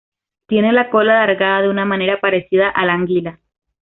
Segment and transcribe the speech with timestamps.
[0.47, 3.39] Tienen la cola alargada de una manera parecida a la anguila.